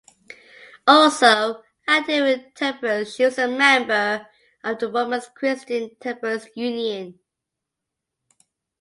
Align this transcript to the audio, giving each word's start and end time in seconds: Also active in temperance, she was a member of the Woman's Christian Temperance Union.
Also 0.87 1.61
active 1.87 2.25
in 2.25 2.51
temperance, 2.55 3.13
she 3.13 3.23
was 3.25 3.37
a 3.37 3.47
member 3.47 4.25
of 4.63 4.79
the 4.79 4.89
Woman's 4.89 5.27
Christian 5.29 5.91
Temperance 5.99 6.47
Union. 6.55 7.19